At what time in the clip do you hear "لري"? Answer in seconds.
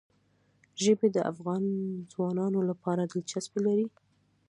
3.67-3.87